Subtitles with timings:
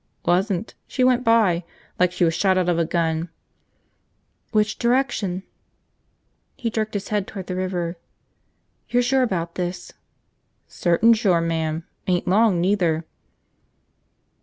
[0.25, 0.73] "Wasn't.
[0.87, 1.63] She went by.
[1.99, 3.29] Like she was shot out of a gun."
[4.51, 5.43] "Which direction?"
[6.55, 7.97] He jerked his head toward the river.
[8.89, 9.91] "You're sure about this?"
[10.67, 11.83] "Certain sure, ma'am.
[12.07, 13.05] Ain't long, neither."